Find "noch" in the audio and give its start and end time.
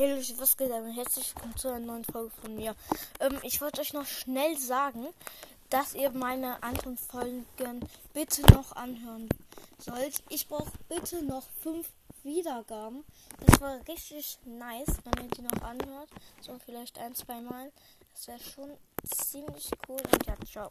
3.92-4.06, 8.54-8.76, 11.24-11.42, 15.42-15.62